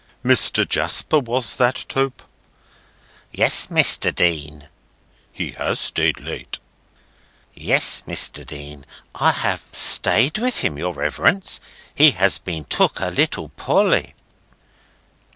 "Mr. 0.25 0.67
Jasper 0.67 1.19
was 1.19 1.57
that, 1.57 1.85
Tope?" 1.87 2.23
"Yes, 3.31 3.67
Mr. 3.67 4.11
Dean." 4.11 4.67
"He 5.31 5.51
has 5.51 5.79
stayed 5.79 6.19
late." 6.19 6.57
"Yes, 7.53 8.01
Mr. 8.07 8.43
Dean. 8.43 8.83
I 9.13 9.29
have 9.31 9.61
stayed 9.71 10.37
for 10.39 10.49
him, 10.49 10.79
your 10.79 10.95
Reverence. 10.95 11.61
He 11.93 12.09
has 12.17 12.39
been 12.39 12.65
took 12.65 12.99
a 12.99 13.11
little 13.11 13.49
poorly." 13.49 14.15